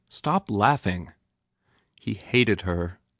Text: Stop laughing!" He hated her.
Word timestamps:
Stop 0.09 0.49
laughing!" 0.49 1.11
He 1.99 2.15
hated 2.15 2.61
her. 2.61 2.99